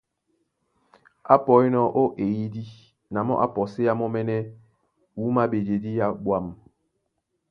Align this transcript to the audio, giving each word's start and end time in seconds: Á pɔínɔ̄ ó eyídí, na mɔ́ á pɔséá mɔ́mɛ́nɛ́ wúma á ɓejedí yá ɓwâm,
Á 1.33 1.35
pɔínɔ̄ 1.45 1.87
ó 2.01 2.03
eyídí, 2.23 2.63
na 3.13 3.19
mɔ́ 3.27 3.37
á 3.43 3.47
pɔséá 3.53 3.91
mɔ́mɛ́nɛ́ 3.99 4.39
wúma 5.19 5.41
á 5.45 5.49
ɓejedí 5.51 5.89
yá 5.99 6.07
ɓwâm, 6.23 6.45